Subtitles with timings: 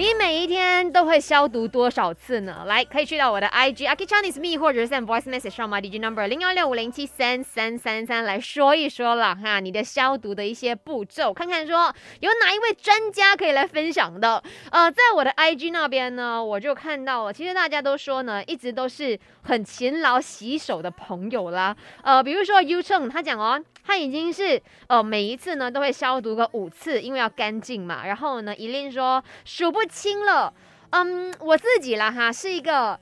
[0.00, 2.64] 你每一天都会消毒多少次呢？
[2.66, 14.42] 来，可以去到我的 IG Aki Chinese Me，或者是 send voice message 上 my DJ number 零幺六五零七三三三三来说一说了哈，你的消毒的一些步骤，看看说有哪一位专家可以来分享的。
[14.70, 21.76] 呃，在我的 IG 那边呢，我就看到了，其实大家都说呢，一直都是很勤劳洗手的朋友啦。
[22.02, 23.62] 呃，比如说 U Cheng 他讲哦。
[23.82, 28.06] 他已经是呃每一次呢都会消毒个五次，因为要干净嘛。
[28.06, 30.54] 然后呢，一令说数不清了。
[30.90, 32.98] 嗯，我自己了哈，是一个。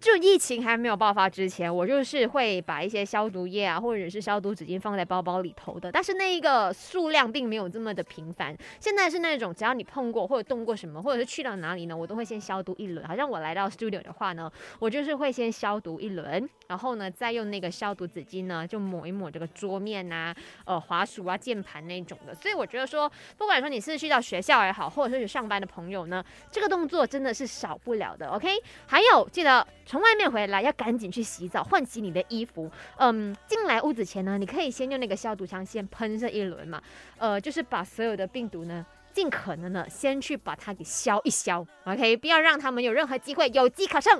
[0.00, 5.92] 就疫情还没有爆发之前，我就是会把一些消毒液啊，或者是消毒纸巾放在包包里头的。
[5.92, 8.56] 但是那一个数量并没有这么的频繁。
[8.78, 13.06] 现在是那种只要你碰过或者动过什么，或者是去到哪里呢，我都会先消毒一轮。
[13.06, 22.34] 好像我来到 studio 的话呢，我就是会先消毒一轮，然后呢再用那个消毒纸巾呢就抹一抹这个桌面呐、呃滑鼠啊、键盘那种的。
[22.34, 28.28] 所以我觉得说，不管说你是去到学校也好，或者是上班的朋友呢，这个动作真的是少不了的。
[28.28, 28.48] OK，
[28.86, 29.66] 还有记得。
[29.90, 32.70] 从外面回来要赶紧去洗澡，换洗你的衣服。
[32.98, 36.80] 嗯，进来屋子前呢，你可以先用那个消毒枪先喷上一轮嘛。
[37.18, 41.66] 呃，就是把所有的病毒呢，尽可能的先去把它给消一消。
[41.86, 44.16] OK，不要让他们有任何机会有机可乘。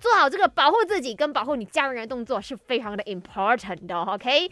[0.00, 3.96] 做好这个保护自己跟保护你家人的动作是非常的 important 的。
[4.02, 4.50] OK。